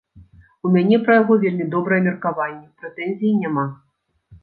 [0.67, 3.71] У мяне пра яго вельмі добрае меркаванне, прэтэнзій няма.